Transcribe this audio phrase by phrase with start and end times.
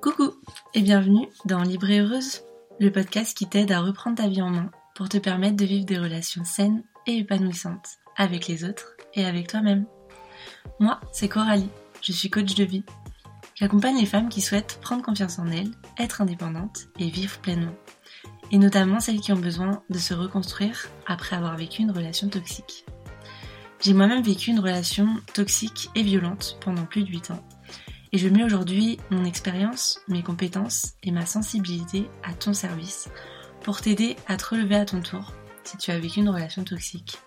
[0.00, 0.32] Coucou
[0.72, 2.40] et bienvenue dans Libre Heureuse,
[2.80, 5.84] le podcast qui t'aide à reprendre ta vie en main pour te permettre de vivre
[5.84, 9.84] des relations saines et épanouissantes avec les autres et avec toi-même.
[10.80, 11.68] Moi, c'est Coralie,
[12.00, 12.84] je suis coach de vie.
[13.54, 17.76] J'accompagne les femmes qui souhaitent prendre confiance en elles, être indépendantes et vivre pleinement.
[18.52, 22.86] Et notamment celles qui ont besoin de se reconstruire après avoir vécu une relation toxique.
[23.82, 27.46] J'ai moi-même vécu une relation toxique et violente pendant plus de 8 ans
[28.12, 33.08] et je mets aujourd'hui mon expérience, mes compétences et ma sensibilité à ton service
[33.62, 35.32] pour t'aider à te relever à ton tour
[35.64, 37.18] si tu as vécu une relation toxique.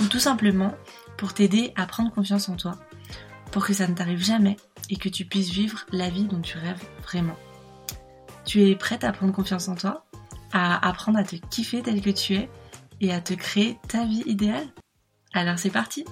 [0.00, 0.74] Ou tout simplement
[1.18, 2.78] pour t'aider à prendre confiance en toi,
[3.50, 4.56] pour que ça ne t'arrive jamais
[4.88, 7.36] et que tu puisses vivre la vie dont tu rêves vraiment.
[8.44, 10.06] Tu es prête à prendre confiance en toi,
[10.52, 12.50] à apprendre à te kiffer tel que tu es
[13.00, 14.68] et à te créer ta vie idéale?
[15.34, 16.04] Alors c'est parti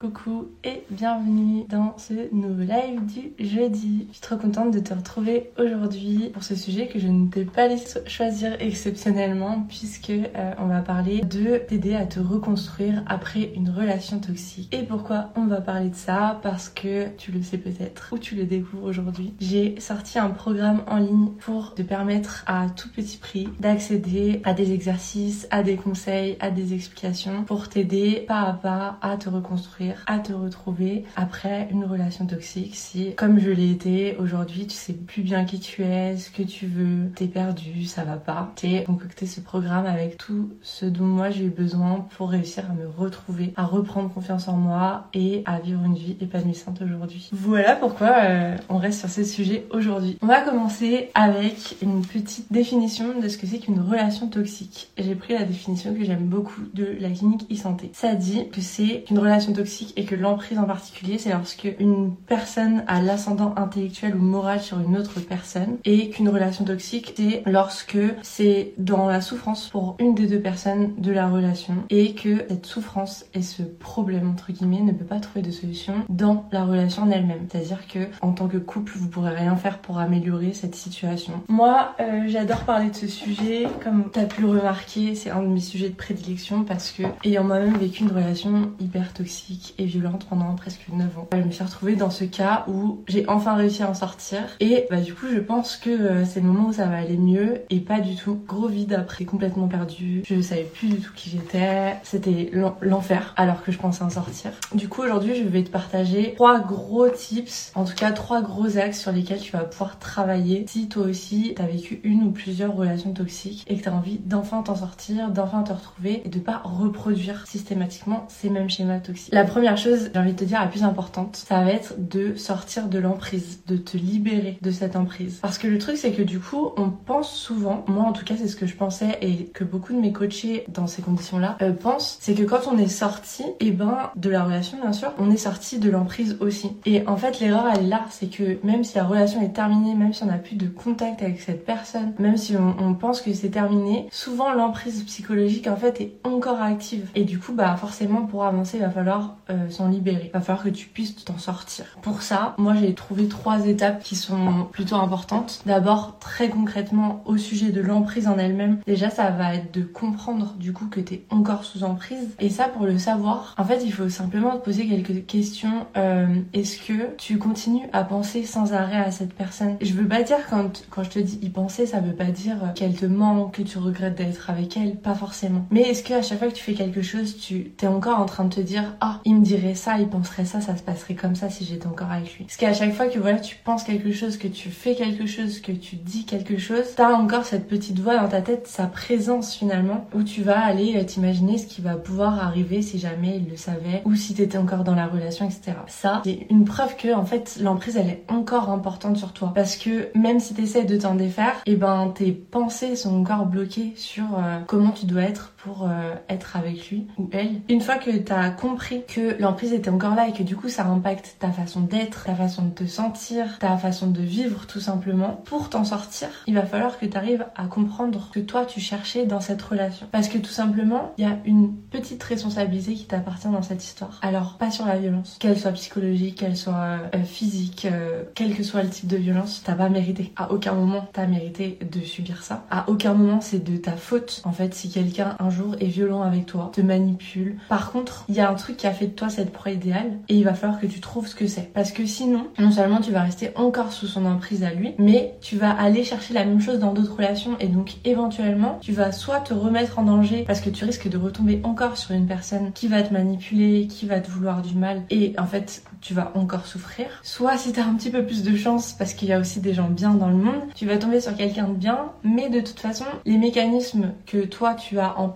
[0.00, 4.06] Coucou et bienvenue dans ce nouveau live du jeudi.
[4.06, 7.44] Je suis trop contente de te retrouver aujourd'hui pour ce sujet que je ne t'ai
[7.44, 13.50] pas laissé choisir exceptionnellement puisque euh, on va parler de t'aider à te reconstruire après
[13.56, 14.72] une relation toxique.
[14.72, 16.38] Et pourquoi on va parler de ça?
[16.44, 19.34] Parce que tu le sais peut-être ou tu le découvres aujourd'hui.
[19.40, 24.54] J'ai sorti un programme en ligne pour te permettre à tout petit prix d'accéder à
[24.54, 29.28] des exercices, à des conseils, à des explications pour t'aider pas à pas à te
[29.28, 34.74] reconstruire à te retrouver après une relation toxique si, comme je l'ai été aujourd'hui, tu
[34.74, 38.52] sais plus bien qui tu es, ce que tu veux, t'es perdu, ça va pas.
[38.56, 42.74] T'es concocté ce programme avec tout ce dont moi j'ai eu besoin pour réussir à
[42.74, 47.28] me retrouver, à reprendre confiance en moi et à vivre une vie épanouissante aujourd'hui.
[47.32, 50.18] Voilà pourquoi euh, on reste sur ce sujet aujourd'hui.
[50.22, 54.90] On va commencer avec une petite définition de ce que c'est qu'une relation toxique.
[54.98, 57.90] J'ai pris la définition que j'aime beaucoup de la clinique e-santé.
[57.92, 62.14] Ça dit que c'est une relation toxique et que l'emprise en particulier, c'est lorsque une
[62.14, 67.42] personne a l'ascendant intellectuel ou moral sur une autre personne et qu'une relation toxique, c'est
[67.46, 72.44] lorsque c'est dans la souffrance pour une des deux personnes de la relation et que
[72.48, 76.64] cette souffrance et ce problème entre guillemets ne peut pas trouver de solution dans la
[76.64, 77.46] relation en elle-même.
[77.50, 81.34] C'est-à-dire que en tant que couple, vous pourrez rien faire pour améliorer cette situation.
[81.48, 83.66] Moi, euh, j'adore parler de ce sujet.
[83.82, 87.02] Comme tu as pu le remarquer, c'est un de mes sujets de prédilection parce que
[87.24, 91.28] ayant moi-même vécu une relation hyper toxique et violente pendant presque 9 ans.
[91.32, 94.86] Je me suis retrouvée dans ce cas où j'ai enfin réussi à en sortir et
[94.90, 97.62] bah du coup je pense que euh, c'est le moment où ça va aller mieux
[97.70, 98.40] et pas du tout.
[98.46, 100.22] Gros vide après, complètement perdu.
[100.26, 101.96] Je savais plus du tout qui j'étais.
[102.02, 104.52] C'était l'enfer alors que je pensais en sortir.
[104.74, 108.78] Du coup aujourd'hui je vais te partager trois gros tips, en tout cas trois gros
[108.78, 112.74] axes sur lesquels tu vas pouvoir travailler si toi aussi t'as vécu une ou plusieurs
[112.74, 116.60] relations toxiques et que t'as envie d'enfin t'en sortir, d'enfin te retrouver et de pas
[116.64, 119.32] reproduire systématiquement ces mêmes schémas toxiques.
[119.76, 122.98] Chose, j'ai envie de te dire, la plus importante, ça va être de sortir de
[122.98, 125.38] l'emprise, de te libérer de cette emprise.
[125.42, 128.34] Parce que le truc, c'est que du coup, on pense souvent, moi en tout cas,
[128.36, 131.72] c'est ce que je pensais et que beaucoup de mes coachés dans ces conditions-là euh,
[131.72, 135.12] pensent, c'est que quand on est sorti, et eh ben, de la relation, bien sûr,
[135.18, 136.72] on est sorti de l'emprise aussi.
[136.86, 139.94] Et en fait, l'erreur, elle est là, c'est que même si la relation est terminée,
[139.94, 143.20] même si on n'a plus de contact avec cette personne, même si on, on pense
[143.20, 147.08] que c'est terminé, souvent l'emprise psychologique, en fait, est encore active.
[147.14, 150.30] Et du coup, bah, forcément, pour avancer, il va falloir euh, s'en libérer.
[150.32, 151.84] Va falloir que tu puisses t'en sortir.
[152.02, 155.62] Pour ça, moi j'ai trouvé trois étapes qui sont plutôt importantes.
[155.66, 160.54] D'abord, très concrètement, au sujet de l'emprise en elle-même, déjà ça va être de comprendre
[160.58, 162.28] du coup que t'es encore sous emprise.
[162.40, 165.86] Et ça, pour le savoir, en fait, il faut simplement te poser quelques questions.
[165.96, 169.76] Euh, est-ce que tu continues à penser sans arrêt à cette personne?
[169.80, 172.56] Je veux pas dire quand, quand je te dis y penser, ça veut pas dire
[172.74, 175.66] qu'elle te manque, que tu regrettes d'être avec elle, pas forcément.
[175.70, 178.26] Mais est-ce que à chaque fois que tu fais quelque chose, tu t'es encore en
[178.26, 181.14] train de te dire ah il me dirait ça, il penserait ça, ça se passerait
[181.14, 182.44] comme ça si j'étais encore avec lui.
[182.44, 185.60] Parce qu'à chaque fois que voilà, tu penses quelque chose, que tu fais quelque chose,
[185.60, 189.54] que tu dis quelque chose, t'as encore cette petite voix dans ta tête, sa présence
[189.54, 193.50] finalement, où tu vas aller euh, t'imaginer ce qui va pouvoir arriver si jamais il
[193.50, 195.72] le savait, ou si t'étais encore dans la relation, etc.
[195.86, 199.52] Ça, c'est une preuve que en fait l'emprise elle est encore importante sur toi.
[199.54, 203.46] Parce que même si t'essaies de t'en défaire, et eh ben tes pensées sont encore
[203.46, 207.60] bloquées sur euh, comment tu dois être pour euh, être avec lui ou elle.
[207.68, 210.86] Une fois que t'as compris que l'emprise était encore là et que du coup ça
[210.86, 215.42] impacte ta façon d'être, ta façon de te sentir, ta façon de vivre tout simplement,
[215.44, 219.26] pour t'en sortir, il va falloir que tu arrives à comprendre que toi tu cherchais
[219.26, 220.06] dans cette relation.
[220.12, 224.20] Parce que tout simplement, il y a une petite responsabilité qui t'appartient dans cette histoire.
[224.22, 228.62] Alors, pas sur la violence, qu'elle soit psychologique, qu'elle soit euh, physique, euh, quel que
[228.62, 230.32] soit le type de violence, t'as pas mérité.
[230.36, 232.64] À aucun moment t'as mérité de subir ça.
[232.70, 234.42] À aucun moment c'est de ta faute.
[234.44, 237.56] En fait, si quelqu'un un jour est violent avec toi, te manipule.
[237.68, 240.36] Par contre, il y a un truc qui a fait toi cette proie idéale et
[240.36, 241.72] il va falloir que tu trouves ce que c'est.
[241.72, 245.34] Parce que sinon, non seulement tu vas rester encore sous son emprise à lui, mais
[245.40, 249.12] tu vas aller chercher la même chose dans d'autres relations et donc éventuellement tu vas
[249.12, 252.72] soit te remettre en danger parce que tu risques de retomber encore sur une personne
[252.72, 256.32] qui va te manipuler, qui va te vouloir du mal et en fait tu vas
[256.34, 257.06] encore souffrir.
[257.22, 259.74] Soit si t'as un petit peu plus de chance parce qu'il y a aussi des
[259.74, 262.80] gens bien dans le monde, tu vas tomber sur quelqu'un de bien, mais de toute
[262.80, 265.28] façon, les mécanismes que toi tu as en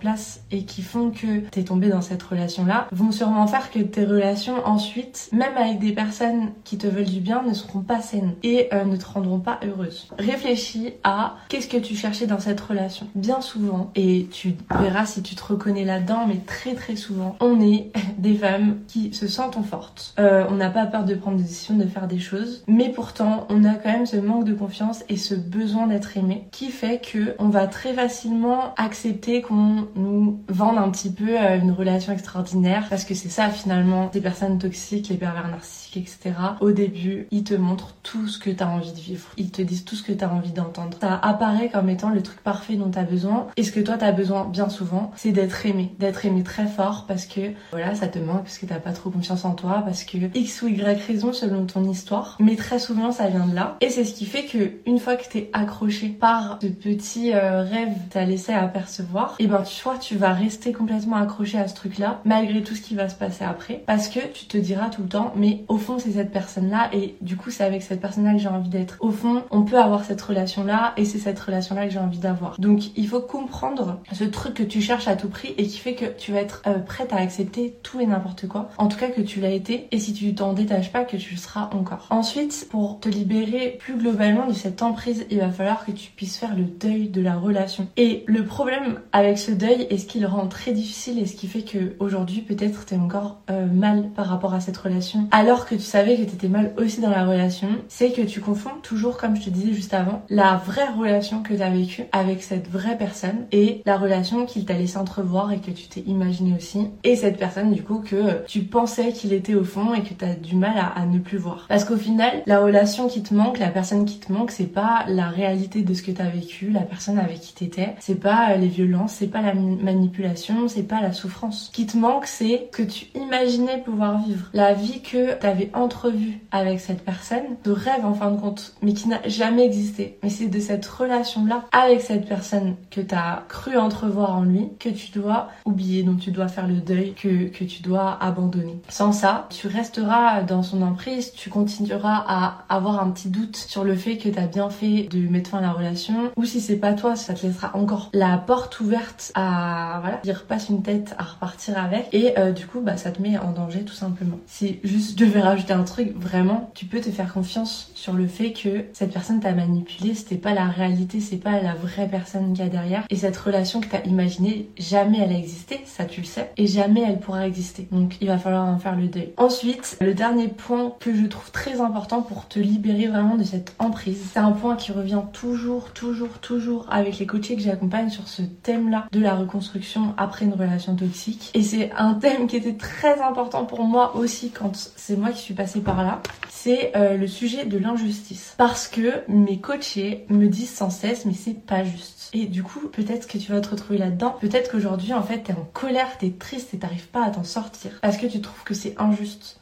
[0.51, 4.65] et qui font que t'es tombé dans cette relation-là vont sûrement faire que tes relations
[4.65, 8.67] ensuite, même avec des personnes qui te veulent du bien, ne seront pas saines et
[8.73, 10.09] euh, ne te rendront pas heureuse.
[10.19, 13.07] Réfléchis à qu'est-ce que tu cherchais dans cette relation.
[13.15, 17.61] Bien souvent, et tu verras si tu te reconnais là-dedans, mais très très souvent, on
[17.61, 20.13] est des femmes qui se sentent fortes.
[20.19, 23.47] Euh, on n'a pas peur de prendre des décisions, de faire des choses, mais pourtant
[23.49, 26.99] on a quand même ce manque de confiance et ce besoin d'être aimé qui fait
[26.99, 32.13] que on va très facilement accepter qu'on nous vende un petit peu euh, une relation
[32.13, 36.35] extraordinaire parce que c'est ça finalement des personnes toxiques, les pervers narcissiques, etc.
[36.61, 39.29] Au début, ils te montrent tout ce que tu as envie de vivre.
[39.37, 40.97] Ils te disent tout ce que tu as envie d'entendre.
[40.99, 43.47] Ça apparaît comme étant le truc parfait dont tu as besoin.
[43.57, 46.67] Et ce que toi tu as besoin bien souvent, c'est d'être aimé, d'être aimé très
[46.67, 47.41] fort parce que
[47.71, 50.61] voilà, ça te manque parce que t'as pas trop confiance en toi, parce que X
[50.61, 52.37] ou Y raison selon ton histoire.
[52.39, 53.77] Mais très souvent ça vient de là.
[53.81, 57.61] Et c'est ce qui fait que une fois que t'es accroché par ce petit euh,
[57.61, 61.57] rêve que t'as laissé apercevoir, et eh ben tu vois, tu vas rester complètement accroché
[61.57, 63.83] à ce truc-là, malgré tout ce qui va se passer après.
[63.85, 67.15] Parce que tu te diras tout le temps, mais au fond c'est cette personne-là et
[67.21, 68.97] du coup c'est avec cette personne-là que j'ai envie d'être.
[68.99, 72.59] Au fond, on peut avoir cette relation-là et c'est cette relation-là que j'ai envie d'avoir.
[72.59, 75.95] Donc il faut comprendre ce truc que tu cherches à tout prix et qui fait
[75.95, 78.69] que tu vas être euh, prête à accepter tout et n'importe quoi.
[78.77, 81.31] En tout cas que tu l'as été et si tu t'en détaches pas que tu
[81.31, 82.07] le seras encore.
[82.09, 86.37] Ensuite, pour te libérer plus globalement de cette emprise, il va falloir que tu puisses
[86.37, 87.87] faire le deuil de la relation.
[87.97, 91.35] Et le problème avec ce deuil et ce qui le rend très difficile et ce
[91.35, 95.27] qui fait que aujourd'hui peut-être t'es encore euh, mal par rapport à cette relation?
[95.31, 98.77] Alors que tu savais que t'étais mal aussi dans la relation, c'est que tu confonds
[98.81, 102.69] toujours comme je te disais juste avant la vraie relation que t'as vécue avec cette
[102.69, 106.87] vraie personne et la relation qu'il t'a laissé entrevoir et que tu t'es imaginé aussi.
[107.03, 110.35] Et cette personne du coup que tu pensais qu'il était au fond et que t'as
[110.35, 111.65] du mal à, ne plus voir.
[111.67, 115.05] Parce qu'au final, la relation qui te manque, la personne qui te manque, c'est pas
[115.07, 118.57] la réalité de ce que t'as vécu, la personne avec qui t'étais, c'est pas euh,
[118.57, 121.67] les violences, c'est pas la manipulation, c'est pas la souffrance.
[121.67, 124.47] Ce qui te manque, c'est que tu imaginais pouvoir vivre.
[124.53, 128.93] La vie que t'avais entrevue avec cette personne, de rêve en fin de compte, mais
[128.93, 130.17] qui n'a jamais existé.
[130.23, 134.89] Mais c'est de cette relation-là avec cette personne que t'as cru entrevoir en lui que
[134.89, 138.81] tu dois oublier, dont tu dois faire le deuil, que, que tu dois abandonner.
[138.89, 143.83] Sans ça, tu resteras dans son emprise, tu continueras à avoir un petit doute sur
[143.83, 146.77] le fait que t'as bien fait de mettre fin à la relation, ou si c'est
[146.77, 149.52] pas toi, ça te laissera encore la porte ouverte à,
[150.01, 153.21] voilà, dire passe une tête à repartir avec, et euh, du coup, bah, ça te
[153.21, 154.37] met en danger tout simplement.
[154.47, 158.27] Si juste je devais rajouter un truc, vraiment, tu peux te faire confiance sur le
[158.27, 162.53] fait que cette personne t'a manipulé, c'était pas la réalité, c'est pas la vraie personne
[162.53, 166.05] qu'il y a derrière, et cette relation que t'as imaginée, jamais elle a existé, ça
[166.05, 167.87] tu le sais, et jamais elle pourra exister.
[167.91, 169.33] Donc il va falloir en faire le deuil.
[169.37, 173.75] Ensuite, le dernier point que je trouve très important pour te libérer vraiment de cette
[173.79, 174.21] emprise.
[174.33, 178.41] C'est un point qui revient toujours, toujours, toujours avec les coachés que j'accompagne sur ce
[178.41, 181.51] thème-là de la reconstruction après une relation toxique.
[181.53, 185.41] Et c'est un thème qui était très important pour moi aussi quand c'est moi qui
[185.41, 186.21] suis passée par là.
[186.49, 188.55] C'est euh, le sujet de l'injustice.
[188.57, 192.29] Parce que mes coachés me disent sans cesse, mais c'est pas juste.
[192.33, 194.35] Et du coup, peut-être que tu vas te retrouver là-dedans.
[194.39, 197.91] Peut-être qu'aujourd'hui, en fait, t'es en colère, t'es triste et t'arrives pas à t'en sortir.
[198.01, 199.59] Parce que tu trouves que c'est injuste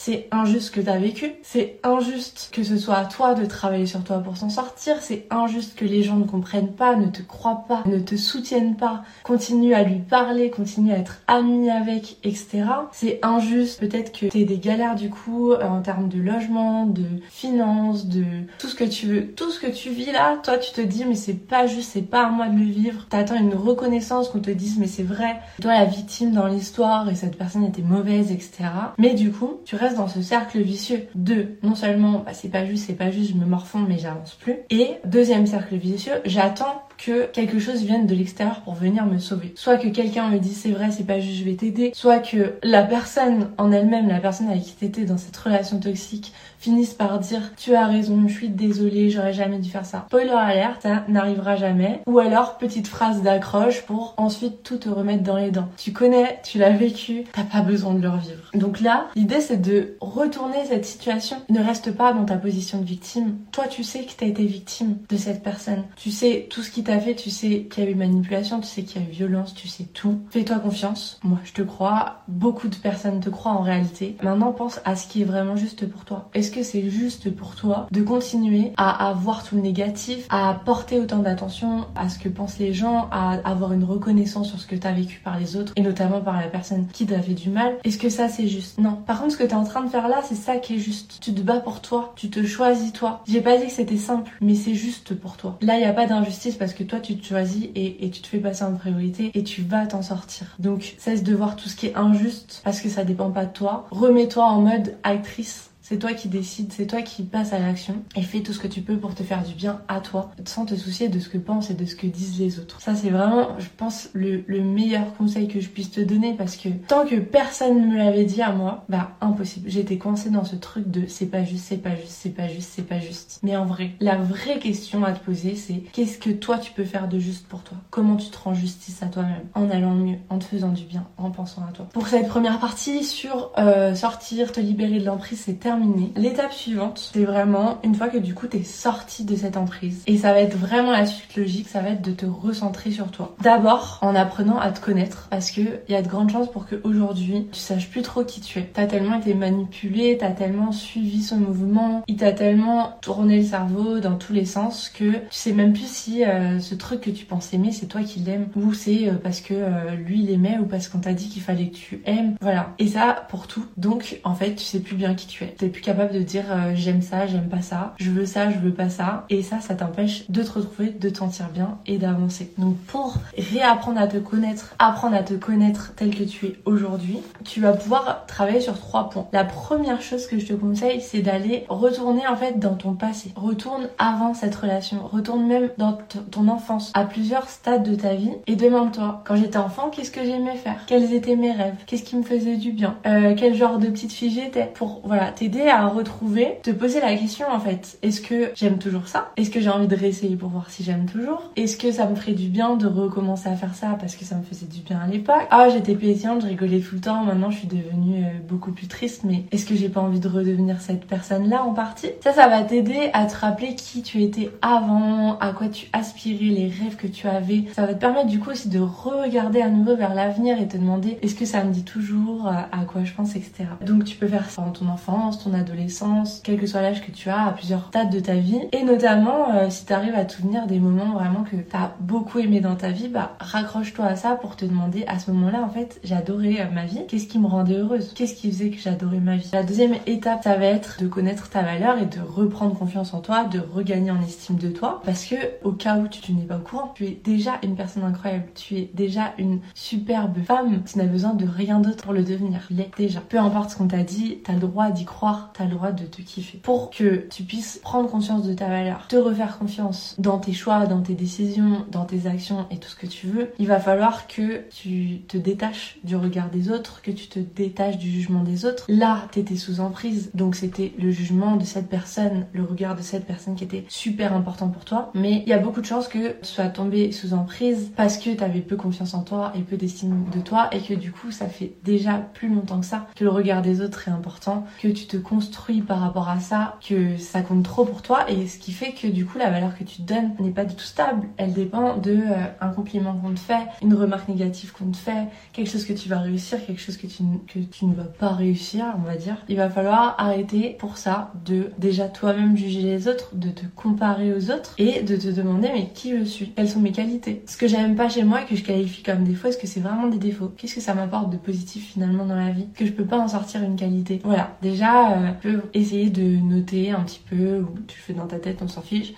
[0.00, 4.04] c'est injuste que t'as vécu, c'est injuste que ce soit à toi de travailler sur
[4.04, 7.64] toi pour s'en sortir, c'est injuste que les gens ne comprennent pas, ne te croient
[7.66, 12.62] pas, ne te soutiennent pas, continue à lui parler, continue à être ami avec, etc.
[12.92, 17.04] C'est injuste peut-être que t'aies des galères du coup euh, en termes de logement, de
[17.28, 18.22] finances, de
[18.60, 21.06] tout ce que tu veux, tout ce que tu vis là, toi tu te dis
[21.06, 23.06] mais c'est pas juste, c'est pas à moi de le vivre.
[23.10, 27.16] T'attends une reconnaissance qu'on te dise mais c'est vrai, toi la victime dans l'histoire et
[27.16, 28.68] cette personne était mauvaise, etc.
[28.96, 32.64] Mais du coup, tu restes dans ce cercle vicieux de non seulement bah, c'est pas
[32.64, 34.56] juste, c'est pas juste, je me morfonds mais j'avance plus.
[34.70, 39.52] Et deuxième cercle vicieux, j'attends que quelque chose vienne de l'extérieur pour venir me sauver.
[39.54, 41.92] Soit que quelqu'un me dise c'est vrai, c'est pas juste, je vais t'aider.
[41.94, 46.32] Soit que la personne en elle-même, la personne avec qui t'étais dans cette relation toxique,
[46.58, 50.04] finisse par dire tu as raison, je suis désolée, j'aurais jamais dû faire ça.
[50.08, 52.02] Spoiler alert, ça n'arrivera jamais.
[52.06, 55.68] Ou alors petite phrase d'accroche pour ensuite tout te remettre dans les dents.
[55.76, 58.50] Tu connais, tu l'as vécu, t'as pas besoin de le revivre.
[58.54, 61.36] Donc là, l'idée c'est de retourner cette situation.
[61.48, 63.36] Ne reste pas dans ta position de victime.
[63.52, 65.84] Toi, tu sais que t'as été victime de cette personne.
[65.96, 68.66] Tu sais tout ce qui t'as fait, tu sais qu'il y a eu manipulation, tu
[68.66, 70.20] sais qu'il y a eu violence, tu sais tout.
[70.30, 71.18] Fais-toi confiance.
[71.22, 72.22] Moi, je te crois.
[72.28, 74.16] Beaucoup de personnes te croient en réalité.
[74.22, 76.28] Maintenant, pense à ce qui est vraiment juste pour toi.
[76.48, 80.98] Est-ce que c'est juste pour toi de continuer à avoir tout le négatif, à porter
[80.98, 84.74] autant d'attention à ce que pensent les gens, à avoir une reconnaissance sur ce que
[84.74, 87.74] t'as vécu par les autres et notamment par la personne qui t'a fait du mal?
[87.84, 88.78] Est-ce que ça c'est juste?
[88.78, 88.94] Non.
[88.94, 91.18] Par contre, ce que t'es en train de faire là, c'est ça qui est juste.
[91.20, 93.20] Tu te bats pour toi, tu te choisis toi.
[93.28, 95.58] J'ai pas dit que c'était simple, mais c'est juste pour toi.
[95.60, 98.22] Là, il y a pas d'injustice parce que toi, tu te choisis et, et tu
[98.22, 100.46] te fais passer en priorité et tu vas t'en sortir.
[100.58, 103.52] Donc, cesse de voir tout ce qui est injuste parce que ça dépend pas de
[103.52, 103.86] toi.
[103.90, 108.20] Remets-toi en mode actrice c'est toi qui décides, c'est toi qui passes à l'action et
[108.20, 110.74] fais tout ce que tu peux pour te faire du bien à toi, sans te
[110.74, 112.78] soucier de ce que pensent et de ce que disent les autres.
[112.82, 116.68] Ça, c'est vraiment, je pense, le, meilleur conseil que je puisse te donner parce que
[116.88, 119.70] tant que personne ne me l'avait dit à moi, bah impossible.
[119.70, 122.70] J'étais coincée dans ce truc de c'est pas juste, c'est pas juste, c'est pas juste,
[122.70, 123.40] c'est pas juste.
[123.42, 126.84] Mais en vrai, la vraie question à te poser, c'est qu'est-ce que toi tu peux
[126.84, 127.78] faire de juste pour toi?
[127.88, 129.46] Comment tu te rends justice à toi-même?
[129.54, 131.88] En allant mieux, en te faisant du bien, en pensant à toi.
[131.94, 135.77] Pour cette première partie sur euh, sortir, te libérer de l'emprise, c'est terminé
[136.16, 140.02] L'étape suivante, c'est vraiment une fois que du coup t'es sorti de cette emprise.
[140.06, 143.10] Et ça va être vraiment la suite logique, ça va être de te recentrer sur
[143.10, 143.34] toi.
[143.42, 146.66] D'abord en apprenant à te connaître, parce que il y a de grandes chances pour
[146.66, 148.70] que aujourd'hui tu saches plus trop qui tu es.
[148.72, 154.00] T'as tellement été manipulé, t'as tellement suivi son mouvement, il t'a tellement tourné le cerveau
[154.00, 157.24] dans tous les sens que tu sais même plus si euh, ce truc que tu
[157.24, 160.58] penses aimer c'est toi qui l'aimes ou c'est euh, parce que euh, lui il aimait
[160.58, 162.36] ou parce qu'on t'a dit qu'il fallait que tu aimes.
[162.40, 162.74] Voilà.
[162.78, 163.66] Et ça pour tout.
[163.76, 167.02] Donc en fait tu sais plus bien qui tu es capable de dire euh, j'aime
[167.02, 169.24] ça, j'aime pas ça, je veux ça, je veux pas ça.
[169.30, 172.52] Et ça, ça t'empêche de te retrouver, de te sentir bien et d'avancer.
[172.58, 177.18] Donc pour réapprendre à te connaître, apprendre à te connaître tel que tu es aujourd'hui,
[177.44, 179.26] tu vas pouvoir travailler sur trois points.
[179.32, 183.32] La première chose que je te conseille, c'est d'aller retourner en fait dans ton passé.
[183.36, 185.98] Retourne avant cette relation, retourne même dans
[186.30, 190.24] ton enfance, à plusieurs stades de ta vie et demande-toi, quand j'étais enfant, qu'est-ce que
[190.24, 190.80] j'aimais faire?
[190.86, 191.76] Quels étaient mes rêves?
[191.86, 192.96] Qu'est-ce qui me faisait du bien?
[193.06, 197.14] Euh, Quel genre de petite fille j'étais Pour voilà, t'aider à retrouver, te poser la
[197.16, 199.32] question en fait, est-ce que j'aime toujours ça?
[199.36, 201.50] Est-ce que j'ai envie de réessayer pour voir si j'aime toujours?
[201.56, 204.36] Est-ce que ça me ferait du bien de recommencer à faire ça parce que ça
[204.36, 205.46] me faisait du bien à l'époque?
[205.50, 208.86] Ah j'étais pétillante, je rigolais tout le temps, maintenant je suis devenue euh, beaucoup plus
[208.86, 212.10] triste, mais est-ce que j'ai pas envie de redevenir cette personne-là en partie?
[212.22, 216.46] Ça, ça va t'aider à te rappeler qui tu étais avant, à quoi tu aspirais,
[216.46, 217.64] les rêves que tu avais.
[217.74, 220.76] Ça va te permettre du coup aussi de regarder à nouveau vers l'avenir et te
[220.76, 223.64] demander est-ce que ça me dit toujours euh, à quoi je pense, etc.
[223.84, 227.10] Donc tu peux faire ça dans ton enfance, ton adolescence, quel que soit l'âge que
[227.10, 228.60] tu as, à plusieurs stades de ta vie.
[228.72, 231.94] Et notamment, euh, si tu arrives à te souvenir des moments vraiment que tu as
[232.00, 235.62] beaucoup aimé dans ta vie, bah raccroche-toi à ça pour te demander à ce moment-là,
[235.62, 237.00] en fait, j'adorais euh, ma vie.
[237.08, 238.12] Qu'est-ce qui me rendait heureuse?
[238.14, 239.48] Qu'est-ce qui faisait que j'adorais ma vie?
[239.52, 243.20] La deuxième étape, ça va être de connaître ta valeur et de reprendre confiance en
[243.20, 245.02] toi, de regagner en estime de toi.
[245.04, 248.04] Parce que au cas où tu, n'es pas au courant, tu es déjà une personne
[248.04, 248.46] incroyable.
[248.54, 250.82] Tu es déjà une superbe femme.
[250.84, 252.66] Tu n'as besoin de rien d'autre pour le devenir.
[252.70, 253.20] L'est déjà.
[253.20, 256.04] Peu importe ce qu'on t'a dit, t'as le droit d'y croire, t'as le droit de
[256.04, 256.58] te kiffer.
[256.58, 260.86] Pour que tu puisses prendre conscience de ta valeur, te refaire confiance dans tes choix,
[260.86, 264.26] dans tes décisions, dans tes actions et tout ce que tu veux, il va falloir
[264.26, 268.64] que tu te détaches du regard des autres, que tu te détaches du jugement des
[268.64, 268.84] autres.
[268.88, 273.26] Là, t'étais sous emprise, donc c'était le jugement de cette personne, le regard de cette
[273.26, 275.10] personne qui était super important pour toi.
[275.14, 278.30] Mais il y a beaucoup de chances que tu sois tombé sous emprise parce que
[278.34, 281.46] t'avais peu confiance en toi et peu d'estime de toi et que du coup, ça
[281.46, 285.06] fait déjà plus longtemps que ça que le regard des autres est important, que tu
[285.06, 288.72] te construis par rapport à ça, que ça compte trop pour toi et ce qui
[288.72, 291.28] fait que du coup la valeur que tu te donnes n'est pas du tout stable.
[291.36, 295.28] Elle dépend de euh, un compliment qu'on te fait, une remarque négative qu'on te fait,
[295.52, 298.32] quelque chose que tu vas réussir, quelque chose que tu, que tu ne vas pas
[298.32, 299.36] réussir, on va dire.
[299.48, 304.32] Il va falloir arrêter pour ça de déjà toi-même juger les autres, de te comparer
[304.32, 307.42] aux autres et de te demander mais qui je suis, quelles sont mes qualités?
[307.46, 309.80] Ce que j'aime pas chez moi et que je qualifie comme défaut, est-ce que c'est
[309.80, 310.52] vraiment des défauts?
[310.56, 312.68] Qu'est-ce que ça m'apporte de positif finalement dans la vie?
[312.74, 314.20] Que je peux pas en sortir une qualité.
[314.24, 318.38] Voilà, déjà, euh, peux essayer de noter un petit peu, ou tu fais dans ta
[318.38, 319.14] tête, on s'en fiche,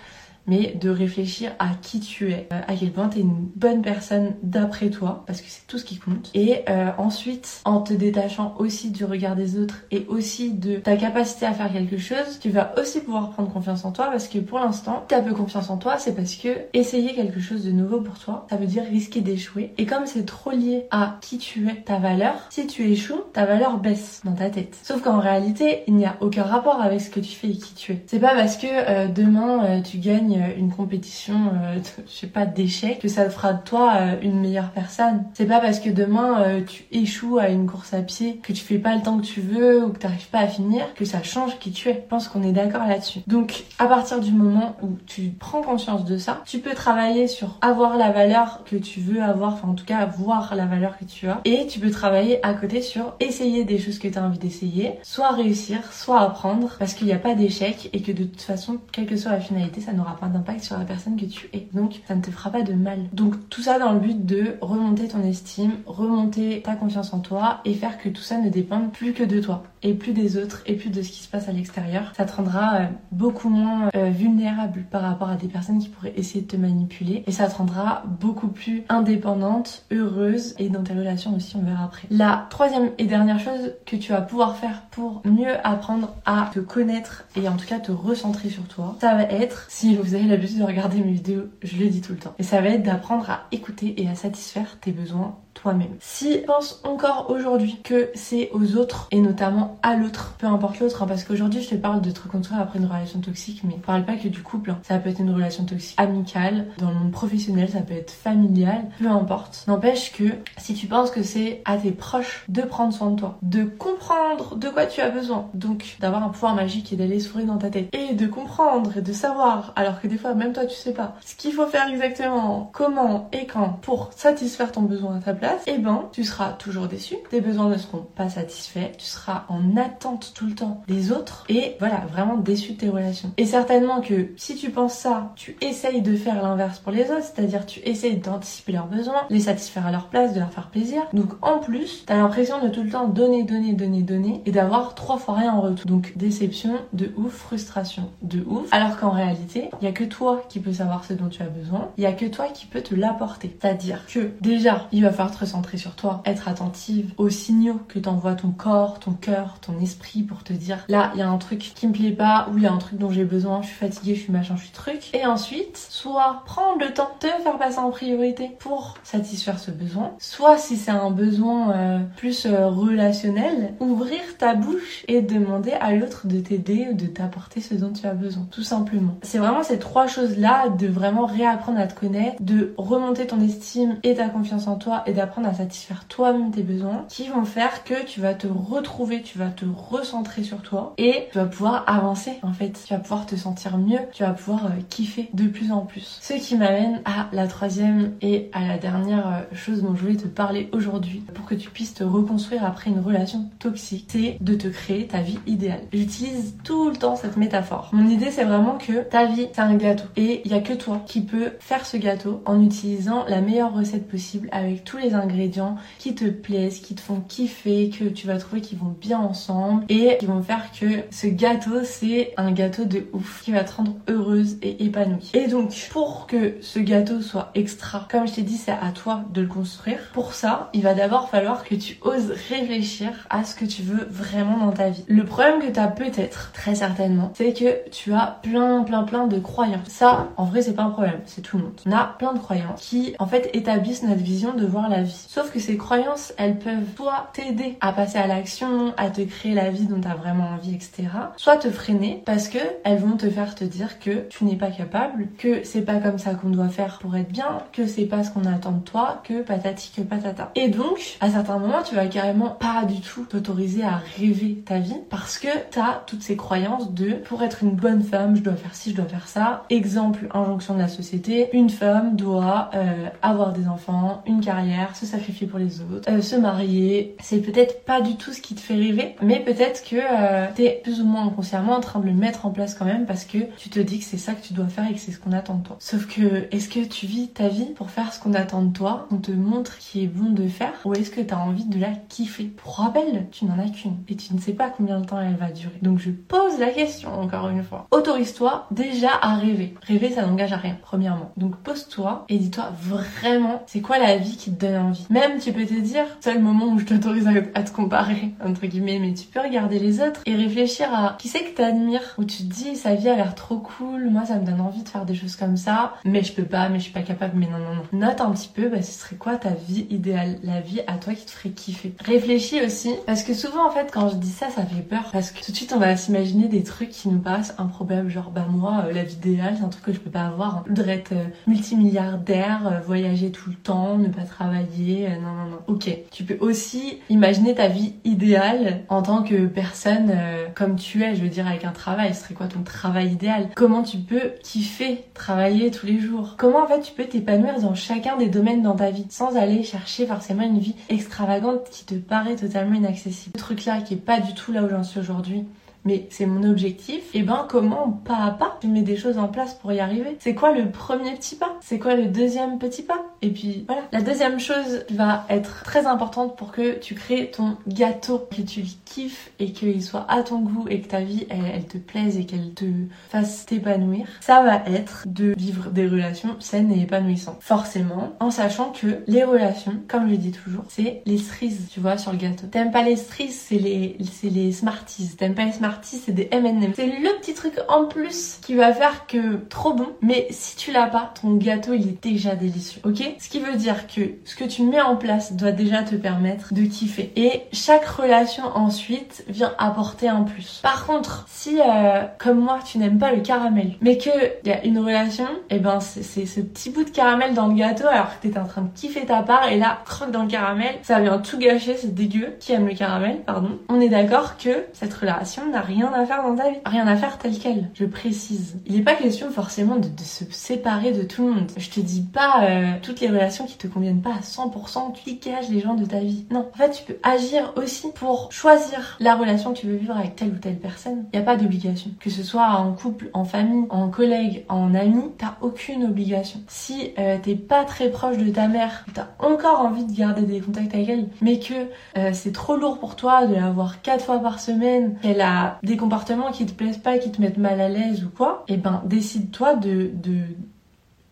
[0.47, 3.81] mais de réfléchir à qui tu es, euh, à quel point tu es une bonne
[3.81, 6.29] personne d'après toi, parce que c'est tout ce qui compte.
[6.33, 10.97] Et euh, ensuite, en te détachant aussi du regard des autres et aussi de ta
[10.97, 14.39] capacité à faire quelque chose, tu vas aussi pouvoir prendre confiance en toi, parce que
[14.39, 17.71] pour l'instant, tu as peu confiance en toi, c'est parce que essayer quelque chose de
[17.71, 19.73] nouveau pour toi, ça veut dire risquer d'échouer.
[19.77, 23.45] Et comme c'est trop lié à qui tu es, ta valeur, si tu échoues, ta
[23.45, 24.77] valeur baisse dans ta tête.
[24.83, 27.73] Sauf qu'en réalité, il n'y a aucun rapport avec ce que tu fais et qui
[27.73, 28.03] tu es.
[28.07, 32.45] C'est pas parce que euh, demain tu gagnes gagnes une compétition, euh, je sais pas,
[32.45, 35.25] d'échecs, que ça fera de toi euh, une meilleure personne.
[35.33, 38.63] C'est pas parce que demain euh, tu échoues à une course à pied, que tu
[38.63, 41.23] fais pas le temps que tu veux ou que t'arrives pas à finir, que ça
[41.23, 41.93] change qui tu es.
[41.93, 43.19] Je pense qu'on est d'accord là-dessus.
[43.27, 47.57] Donc à partir du moment où tu prends conscience de ça, tu peux travailler sur
[47.61, 51.05] avoir la valeur que tu veux avoir, enfin en tout cas voir la valeur que
[51.05, 54.23] tu as, et tu peux travailler à côté sur essayer des choses que tu as
[54.23, 58.23] envie d'essayer, soit réussir, soit apprendre, parce qu'il n'y a pas d'échec et que de
[58.23, 61.49] toute façon, quelle que soit la finalité, ça n'aura d'impact sur la personne que tu
[61.53, 61.67] es.
[61.73, 63.07] Donc ça ne te fera pas de mal.
[63.13, 67.61] Donc tout ça dans le but de remonter ton estime, remonter ta confiance en toi
[67.65, 70.61] et faire que tout ça ne dépende plus que de toi et plus des autres
[70.65, 72.11] et plus de ce qui se passe à l'extérieur.
[72.15, 76.13] Ça te rendra euh, beaucoup moins euh, vulnérable par rapport à des personnes qui pourraient
[76.15, 80.93] essayer de te manipuler et ça te rendra beaucoup plus indépendante, heureuse et dans tes
[80.93, 82.07] relations aussi, on verra après.
[82.09, 86.59] La troisième et dernière chose que tu vas pouvoir faire pour mieux apprendre à te
[86.59, 90.25] connaître et en tout cas te recentrer sur toi, ça va être, si vous avez
[90.25, 92.83] l'habitude de regarder mes vidéos, je le dis tout le temps, et ça va être
[92.83, 95.95] d'apprendre à écouter et à satisfaire tes besoins toi-même.
[95.99, 100.79] Si tu penses encore aujourd'hui que c'est aux autres et notamment à l'autre, peu importe
[100.79, 103.75] l'autre, hein, parce qu'aujourd'hui je te parle de te reconstruire après une relation toxique, mais
[103.77, 104.71] je parle pas que du couple.
[104.71, 104.79] Hein.
[104.83, 108.85] Ça peut être une relation toxique amicale, dans le monde professionnel, ça peut être familial,
[108.99, 109.65] peu importe.
[109.67, 110.23] N'empêche que
[110.57, 114.55] si tu penses que c'est à tes proches de prendre soin de toi, de comprendre
[114.55, 117.69] de quoi tu as besoin, donc d'avoir un pouvoir magique et d'aller sourire dans ta
[117.69, 120.93] tête, et de comprendre et de savoir, alors que des fois même toi tu sais
[120.93, 125.33] pas ce qu'il faut faire exactement, comment et quand pour satisfaire ton besoin à ta
[125.33, 129.05] place, et eh ben tu seras toujours déçu, tes besoins ne seront pas satisfaits, tu
[129.05, 133.31] seras en attente tout le temps des autres et voilà, vraiment déçu de tes relations.
[133.37, 137.23] Et certainement que si tu penses ça, tu essayes de faire l'inverse pour les autres,
[137.23, 141.03] c'est-à-dire tu essayes d'anticiper leurs besoins, les satisfaire à leur place, de leur faire plaisir.
[141.13, 144.95] Donc en plus, t'as l'impression de tout le temps donner, donner, donner, donner et d'avoir
[144.95, 145.85] trois fois rien en retour.
[145.85, 148.67] Donc déception, de ouf, frustration, de ouf.
[148.71, 151.47] Alors qu'en réalité, il y a que toi qui peux savoir ce dont tu as
[151.47, 153.57] besoin, il y a que toi qui peux te l'apporter.
[153.59, 157.99] C'est-à-dire que déjà, il va falloir te recentrer sur toi, être attentive aux signaux que
[157.99, 161.37] t'envoie ton corps, ton cœur, ton esprit pour te dire là, il y a un
[161.37, 163.67] truc qui me plaît pas ou il y a un truc dont j'ai besoin, je
[163.67, 165.09] suis fatiguée, je suis machin, je suis truc.
[165.13, 170.11] Et ensuite, soit prendre le temps de faire passer en priorité pour satisfaire ce besoin,
[170.19, 175.93] soit si c'est un besoin euh, plus euh, relationnel, ouvrir ta bouche et demander à
[175.93, 179.17] l'autre de t'aider ou de t'apporter ce dont tu as besoin, tout simplement.
[179.21, 183.97] C'est vraiment ces trois choses-là de vraiment réapprendre à te connaître, de remonter ton estime
[184.03, 187.83] et ta confiance en toi et d'apprendre à satisfaire toi-même tes besoins qui vont faire
[187.83, 191.83] que tu vas te retrouver, tu vas te recentrer sur toi et tu vas pouvoir
[191.85, 192.81] avancer en fait.
[192.87, 196.17] Tu vas pouvoir te sentir mieux, tu vas pouvoir euh, kiffer de plus en plus.
[196.21, 200.15] Ce qui m'amène à la troisième et à la dernière euh, chose dont je voulais
[200.15, 204.55] te parler aujourd'hui pour que tu puisses te reconstruire après une relation toxique, c'est de
[204.55, 205.81] te créer ta vie idéale.
[205.93, 207.89] J'utilise tout le temps cette métaphore.
[207.93, 210.73] Mon idée c'est vraiment que ta vie c'est un gâteau et il y a que
[210.73, 215.10] toi qui peux faire ce gâteau en utilisant la meilleure recette possible avec tous les
[215.13, 219.19] ingrédients qui te plaisent, qui te font kiffer, que tu vas trouver qui vont bien
[219.19, 223.63] ensemble et qui vont faire que ce gâteau c'est un gâteau de ouf qui va
[223.63, 225.31] te rendre heureuse et épanouie.
[225.33, 229.23] Et donc pour que ce gâteau soit extra, comme je t'ai dit c'est à toi
[229.33, 229.99] de le construire.
[230.13, 234.07] Pour ça, il va d'abord falloir que tu oses réfléchir à ce que tu veux
[234.09, 235.03] vraiment dans ta vie.
[235.07, 239.27] Le problème que tu as peut-être, très certainement, c'est que tu as plein plein plein
[239.27, 239.87] de croyances.
[239.87, 241.73] Ça, en vrai, c'est pas un problème, c'est tout le monde.
[241.85, 245.51] On a plein de croyances qui en fait établissent notre vision de voir la Sauf
[245.51, 249.69] que ces croyances, elles peuvent soit t'aider à passer à l'action, à te créer la
[249.69, 251.07] vie dont tu as vraiment envie, etc.
[251.37, 254.71] Soit te freiner parce que elles vont te faire te dire que tu n'es pas
[254.71, 258.23] capable, que c'est pas comme ça qu'on doit faire pour être bien, que c'est pas
[258.23, 260.51] ce qu'on attend de toi, que patati que patata.
[260.55, 264.79] Et donc, à certains moments, tu vas carrément pas du tout t'autoriser à rêver ta
[264.79, 268.55] vie parce que t'as toutes ces croyances de pour être une bonne femme, je dois
[268.55, 269.63] faire ci, je dois faire ça.
[269.69, 275.05] Exemple, injonction de la société, une femme doit euh, avoir des enfants, une carrière, se
[275.05, 277.15] sacrifier pour les autres, euh, se marier.
[277.21, 280.81] C'est peut-être pas du tout ce qui te fait rêver, mais peut-être que euh, t'es
[280.83, 283.37] plus ou moins inconsciemment en train de le mettre en place quand même parce que
[283.57, 285.31] tu te dis que c'est ça que tu dois faire et que c'est ce qu'on
[285.31, 285.77] attend de toi.
[285.79, 289.07] Sauf que est-ce que tu vis ta vie pour faire ce qu'on attend de toi,
[289.09, 291.91] qu'on te montre qui est bon de faire, ou est-ce que t'as envie de la
[292.09, 292.45] kiffer?
[292.45, 295.35] Pour rappel, tu n'en as qu'une et tu ne sais pas combien de temps elle
[295.35, 295.77] va durer.
[295.81, 297.87] Donc je pose la question encore une fois.
[297.91, 299.75] Autorise-toi déjà à rêver.
[299.81, 301.31] Rêver, ça n'engage à rien, premièrement.
[301.37, 304.75] Donc pose-toi et dis-toi vraiment, c'est quoi la vie qui te donne
[305.09, 308.99] Même tu peux te dire, seul moment où je t'autorise à, te comparer, entre guillemets,
[308.99, 312.43] mais tu peux regarder les autres et réfléchir à qui c'est que t'admires, où tu
[312.43, 315.05] te dis sa vie a l'air trop cool, moi ça me donne envie de faire
[315.05, 317.57] des choses comme ça, mais je peux pas, mais je suis pas capable, mais non,
[317.57, 318.07] non, non.
[318.07, 321.13] Note un petit peu, bah, ce serait quoi ta vie idéale, la vie à toi
[321.13, 321.93] qui te ferait kiffer.
[322.03, 325.31] Réfléchis aussi, parce que souvent en fait quand je dis ça, ça fait peur, parce
[325.31, 328.47] que tout de suite on va s'imaginer des trucs qui nous paraissent improbables, genre bah
[328.49, 330.63] moi, euh, la vie idéale c'est un truc que je peux pas avoir, hein.
[330.65, 331.13] je voudrais être
[331.47, 335.59] multimilliardaire, euh, voyager tout le temps, ne pas travailler, non, non, non.
[335.67, 340.13] Ok, tu peux aussi imaginer ta vie idéale en tant que personne
[340.55, 343.49] comme tu es, je veux dire avec un travail, ce serait quoi ton travail idéal?
[343.55, 346.35] Comment tu peux kiffer travailler tous les jours?
[346.37, 349.63] Comment en fait tu peux t'épanouir dans chacun des domaines dans ta vie sans aller
[349.63, 353.33] chercher forcément une vie extravagante qui te paraît totalement inaccessible?
[353.35, 355.45] Le truc là qui est pas du tout là où j'en suis aujourd'hui
[355.85, 359.27] mais c'est mon objectif, et ben comment pas à pas tu mets des choses en
[359.27, 361.57] place pour y arriver C'est quoi le premier petit pas?
[361.61, 363.03] C'est quoi le deuxième petit pas?
[363.21, 363.83] Et puis voilà.
[363.91, 368.61] La deuxième chose va être très importante pour que tu crées ton gâteau, que tu
[368.61, 372.17] le kiffes et qu'il soit à ton goût et que ta vie elle, te plaise
[372.17, 372.65] et qu'elle te
[373.09, 374.05] fasse t'épanouir.
[374.21, 377.37] Ça va être de vivre des relations saines et épanouissantes.
[377.39, 381.97] Forcément, en sachant que les relations, comme je dis toujours, c'est les cerises, tu vois,
[381.97, 382.47] sur le gâteau.
[382.47, 385.15] T'aimes pas les cerises, c'est les, c'est les Smarties.
[385.17, 386.71] T'aimes pas les Smarties c'est des M&M.
[386.75, 389.87] C'est le petit truc en plus qui va faire que trop bon.
[390.01, 392.81] Mais si tu l'as pas, ton gâteau il est déjà délicieux.
[392.85, 393.03] Ok?
[393.19, 396.53] Ce qui veut dire que ce que tu mets en place doit déjà te permettre
[396.53, 397.11] de kiffer.
[397.15, 400.59] Et chaque relation ensuite vient apporter un plus.
[400.63, 404.09] Par contre, si euh, comme moi tu n'aimes pas le caramel, mais que
[404.43, 407.47] il y a une relation, et eh ben c'est ce petit bout de caramel dans
[407.47, 410.23] le gâteau alors que t'es en train de kiffer ta part et là croque dans
[410.23, 412.35] le caramel, ça vient tout gâcher, c'est dégueu.
[412.39, 413.59] Qui aime le caramel, pardon?
[413.69, 416.57] On est d'accord que cette relation n'a rien à faire dans ta vie.
[416.65, 418.57] Rien à faire tel quel, je précise.
[418.65, 421.51] Il n'est pas question forcément de, se séparer de tout le monde.
[421.57, 425.13] Je te dis pas euh, toutes les relations qui te conviennent pas à 100%, tu
[425.13, 426.25] dégages les gens de ta vie.
[426.31, 429.95] Non, en fait, tu peux agir aussi pour choisir la relation que tu veux vivre
[429.97, 431.05] avec telle ou telle personne.
[431.13, 431.91] Il n'y a pas d'obligation.
[431.99, 436.39] Que ce soit en couple, en famille, en collègue, en ami, t'as aucune obligation.
[436.47, 440.39] Si euh, t'es pas très proche de ta mère, t'as encore envie de garder des
[440.39, 441.53] contacts avec elle, mais que
[441.97, 445.50] euh, c'est trop lourd pour toi de la voir quatre fois par semaine, qu'elle a
[445.63, 448.53] des comportements qui te plaisent pas, qui te mettent mal à l'aise ou quoi, et
[448.53, 450.25] eh ben décide-toi de, de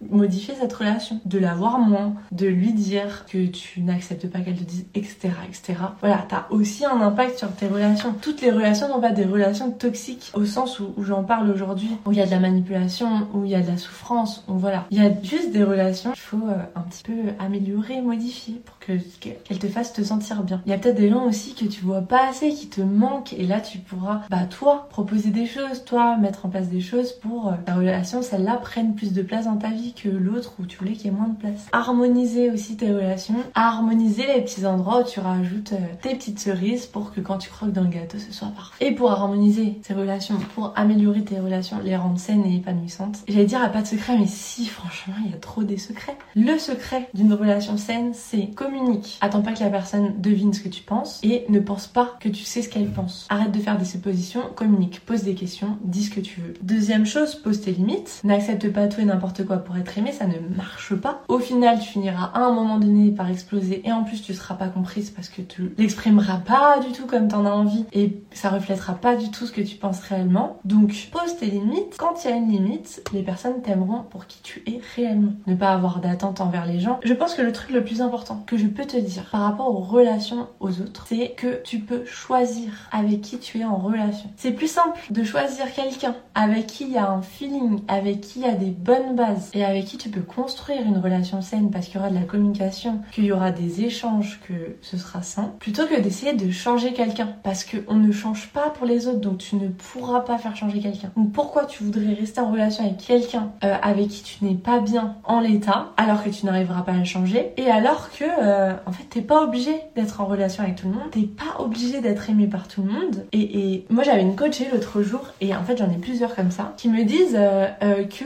[0.10, 4.58] modifier cette relation, de la voir moins, de lui dire que tu n'acceptes pas qu'elle
[4.58, 5.76] te dise, etc., etc.
[6.00, 8.14] Voilà, t'as aussi un impact sur tes relations.
[8.22, 12.12] Toutes les relations n'ont pas des relations toxiques au sens où, j'en parle aujourd'hui, où
[12.12, 14.86] il y a de la manipulation, où il y a de la souffrance, où voilà.
[14.92, 18.79] Il y a juste des relations qu'il faut euh, un petit peu améliorer, modifier pour
[18.98, 20.62] que qu'elles te fassent te sentir bien.
[20.66, 23.34] Il y a peut-être des gens aussi que tu vois pas assez, qui te manquent,
[23.34, 27.12] et là tu pourras, bah toi, proposer des choses, toi, mettre en place des choses
[27.14, 30.66] pour euh, ta relation, celle-là, prenne plus de place dans ta vie que l'autre où
[30.66, 31.68] tu voulais qu'il y ait moins de place.
[31.72, 36.86] Harmoniser aussi tes relations, harmoniser les petits endroits où tu rajoutes euh, tes petites cerises
[36.86, 38.86] pour que quand tu croques dans le gâteau, ce soit parfait.
[38.86, 43.46] Et pour harmoniser tes relations, pour améliorer tes relations, les rendre saines et épanouissantes, j'allais
[43.46, 46.18] dire à pas de secret, mais si franchement il y a trop des secrets.
[46.36, 48.48] Le secret d'une relation saine, c'est
[48.80, 49.18] communique.
[49.22, 52.30] Attends pas que la personne devine ce que tu penses et ne pense pas que
[52.30, 53.28] tu sais ce qu'elle pense.
[53.30, 56.54] Arrête de faire des suppositions, communique, pose des questions, dis ce que tu veux.
[56.62, 58.22] Deuxième chose, pose tes limites.
[58.24, 61.24] N'accepte pas tout et n'importe quoi pour être aimé, ça ne marche pas.
[61.28, 64.56] Au final, tu finiras à un moment donné par exploser et en plus tu seras
[64.56, 68.50] pas comprise parce que tu l'exprimeras pas du tout comme t'en as envie et ça
[68.50, 70.60] reflètera pas du tout ce que tu penses réellement.
[70.66, 71.96] Donc pose tes limites.
[71.98, 75.34] Quand il y a une limite, les personnes t'aimeront pour qui tu es réellement.
[75.48, 77.00] Ne pas avoir d'attente envers les gens.
[77.04, 79.70] Je pense que le truc le plus important que je peux te dire par rapport
[79.74, 84.30] aux relations aux autres, c'est que tu peux choisir avec qui tu es en relation.
[84.38, 88.40] C'est plus simple de choisir quelqu'un avec qui il y a un feeling, avec qui
[88.40, 91.72] il y a des bonnes bases et avec qui tu peux construire une relation saine
[91.72, 95.22] parce qu'il y aura de la communication, qu'il y aura des échanges, que ce sera
[95.22, 99.20] sain, plutôt que d'essayer de changer quelqu'un parce qu'on ne change pas pour les autres
[99.20, 101.12] donc tu ne pourras pas faire changer quelqu'un.
[101.16, 104.80] Donc pourquoi tu voudrais rester en relation avec quelqu'un euh, avec qui tu n'es pas
[104.80, 108.49] bien en l'état alors que tu n'arriveras pas à le changer et alors que euh,
[108.86, 112.02] en fait t'es pas obligé d'être en relation avec tout le monde, t'es pas obligé
[112.02, 115.64] d'être aimé par tout le monde et, moi j'avais une coachée l'autre jour et en
[115.64, 118.26] fait j'en ai plusieurs comme ça qui me disent euh, que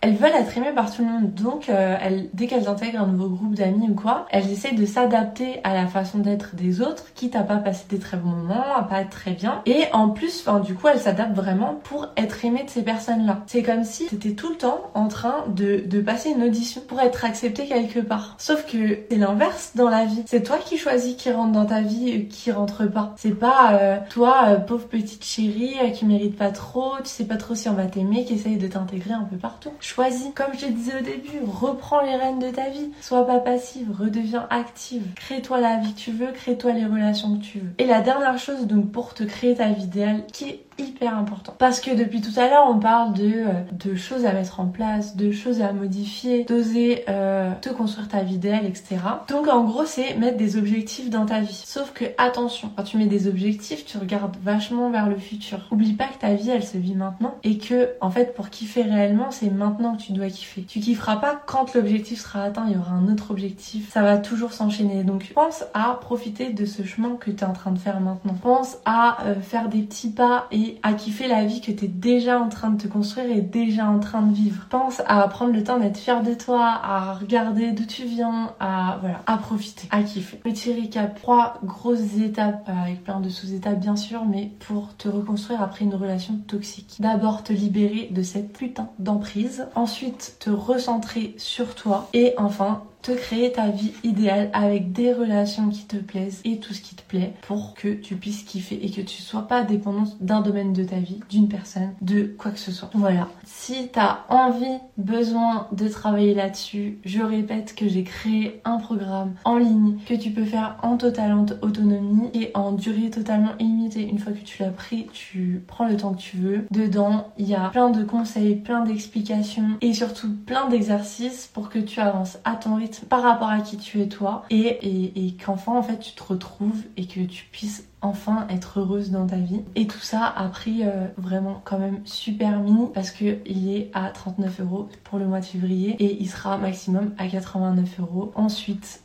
[0.00, 1.34] elles veulent être aimées par tout le monde.
[1.34, 1.96] Donc, euh,
[2.32, 5.86] dès qu'elles intègrent un nouveau groupe d'amis ou quoi, elles essayent de s'adapter à la
[5.86, 9.10] façon d'être des autres, quitte à pas passer des très bons moments, à pas être
[9.10, 9.62] très bien.
[9.66, 13.42] Et en plus, du coup, elles s'adaptent vraiment pour être aimées de ces personnes-là.
[13.46, 17.26] C'est comme si t'étais tout le temps en train de, passer une audition pour être
[17.26, 18.34] accepté quelque part.
[18.38, 19.39] Sauf que c'est l'inverse
[19.74, 20.22] dans la vie.
[20.26, 23.14] C'est toi qui choisis qui rentre dans ta vie et qui rentre pas.
[23.16, 27.24] C'est pas euh, toi, euh, pauvre petite chérie euh, qui mérite pas trop, tu sais
[27.24, 29.70] pas trop si on va t'aimer, qui essaye de t'intégrer un peu partout.
[29.80, 30.30] Choisis.
[30.34, 32.90] Comme je te disais au début, reprends les rênes de ta vie.
[33.00, 35.02] Sois pas passive, redeviens active.
[35.16, 37.70] Crée-toi la vie que tu veux, crée-toi les relations que tu veux.
[37.78, 41.54] Et la dernière chose, donc pour te créer ta vie idéale, qui est hyper important.
[41.58, 44.66] Parce que depuis tout à l'heure, on parle de, euh, de choses à mettre en
[44.66, 48.96] place, de choses à modifier, d'oser euh, te construire ta vie idéale, etc.
[49.28, 51.62] Donc en gros, c'est mettre des objectifs dans ta vie.
[51.66, 55.58] Sauf que attention, quand tu mets des objectifs, tu regardes vachement vers le futur.
[55.70, 58.82] Oublie pas que ta vie, elle se vit maintenant et que en fait, pour kiffer
[58.82, 60.62] réellement, c'est maintenant que tu dois kiffer.
[60.62, 63.90] Tu kifferas pas quand l'objectif sera atteint, il y aura un autre objectif.
[63.92, 65.04] Ça va toujours s'enchaîner.
[65.04, 68.34] Donc pense à profiter de ce chemin que tu es en train de faire maintenant.
[68.34, 71.88] Pense à euh, faire des petits pas et à kiffer la vie que tu es
[71.88, 74.66] déjà en train de te construire et déjà en train de vivre.
[74.70, 78.98] Pense à prendre le temps d'être fier de toi, à regarder d'où tu viens, à
[79.00, 80.38] voilà, à profiter, à kiffer.
[80.38, 85.08] Petit récap, trois grosses étapes euh, avec plein de sous-étapes bien sûr, mais pour te
[85.08, 86.96] reconstruire après une relation toxique.
[87.00, 93.12] D'abord te libérer de cette putain d'emprise, ensuite te recentrer sur toi et enfin te
[93.12, 97.02] créer ta vie idéale avec des relations qui te plaisent et tout ce qui te
[97.02, 100.84] plaît pour que tu puisses kiffer et que tu sois pas dépendante d'un domaine de
[100.84, 102.90] ta vie, d'une personne, de quoi que ce soit.
[102.94, 103.28] Voilà.
[103.44, 109.56] Si t'as envie, besoin de travailler là-dessus, je répète que j'ai créé un programme en
[109.56, 111.30] ligne que tu peux faire en totale
[111.62, 114.08] autonomie et en durée totalement illimitée.
[114.08, 116.66] Une fois que tu l'as pris, tu prends le temps que tu veux.
[116.70, 121.78] Dedans, il y a plein de conseils, plein d'explications et surtout plein d'exercices pour que
[121.78, 125.82] tu avances à ton rythme par rapport à qui tu es toi et, qu'enfin en
[125.82, 129.62] fait tu te retrouves et que tu puisses enfin être heureuse dans ta vie.
[129.74, 133.90] Et tout ça a pris euh, vraiment quand même super mini parce que il est
[133.94, 138.32] à 39 euros pour le mois de février et il sera maximum à 89 euros.
[138.34, 139.02] Ensuite,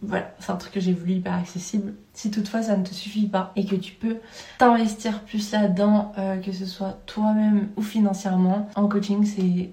[0.00, 1.94] voilà, c'est un truc que j'ai voulu hyper accessible.
[2.12, 4.18] Si toutefois ça ne te suffit pas et que tu peux
[4.58, 9.24] t'investir plus là-dedans, euh, que ce soit toi-même ou financièrement, en coaching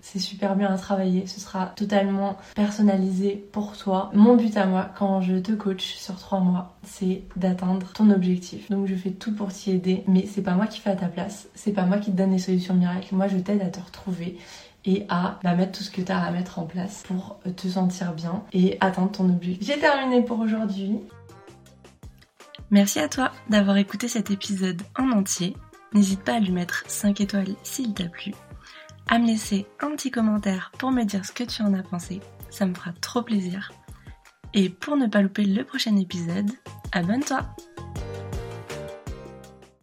[0.01, 1.27] c'est super bien à travailler.
[1.27, 4.11] Ce sera totalement personnalisé pour toi.
[4.13, 8.69] Mon but à moi quand je te coach sur trois mois, c'est d'atteindre ton objectif.
[8.69, 11.07] Donc je fais tout pour t'y aider, mais c'est pas moi qui fais à ta
[11.07, 11.47] place.
[11.53, 13.13] C'est pas moi qui te donne les solutions miracles.
[13.13, 14.37] Moi je t'aide à te retrouver
[14.85, 18.13] et à mettre tout ce que tu as à mettre en place pour te sentir
[18.13, 19.67] bien et atteindre ton objectif.
[19.67, 20.99] J'ai terminé pour aujourd'hui.
[22.71, 25.55] Merci à toi d'avoir écouté cet épisode en entier.
[25.93, 28.33] N'hésite pas à lui mettre 5 étoiles s'il t'a plu,
[29.07, 32.21] à me laisser un petit commentaire pour me dire ce que tu en as pensé,
[32.49, 33.71] ça me fera trop plaisir.
[34.53, 36.49] Et pour ne pas louper le prochain épisode,
[36.91, 37.45] abonne-toi